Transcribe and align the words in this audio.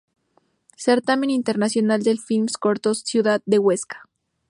Certamen 0.77 1.29
Internacional 1.29 2.01
de 2.01 2.17
Films 2.17 2.57
Cortos 2.57 3.03
Ciudad 3.05 3.43
de 3.45 3.59
Huesca 3.59 4.09